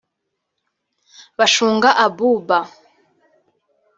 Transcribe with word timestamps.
Bashunga 1.37 1.89
Abouba 2.05 2.59